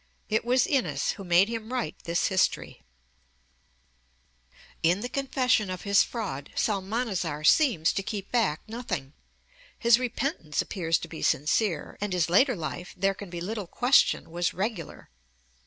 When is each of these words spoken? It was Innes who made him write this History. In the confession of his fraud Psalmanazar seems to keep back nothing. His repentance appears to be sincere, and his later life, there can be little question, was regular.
It 0.29 0.43
was 0.43 0.65
Innes 0.65 1.11
who 1.11 1.23
made 1.23 1.47
him 1.47 1.71
write 1.71 2.05
this 2.05 2.25
History. 2.25 2.81
In 4.81 5.01
the 5.01 5.07
confession 5.07 5.69
of 5.69 5.83
his 5.83 6.01
fraud 6.01 6.49
Psalmanazar 6.55 7.43
seems 7.43 7.93
to 7.93 8.01
keep 8.01 8.31
back 8.31 8.61
nothing. 8.67 9.13
His 9.77 9.99
repentance 9.99 10.59
appears 10.59 10.97
to 10.97 11.07
be 11.07 11.21
sincere, 11.21 11.99
and 12.01 12.13
his 12.13 12.31
later 12.31 12.55
life, 12.55 12.95
there 12.97 13.13
can 13.13 13.29
be 13.29 13.41
little 13.41 13.67
question, 13.67 14.31
was 14.31 14.55
regular. 14.55 15.11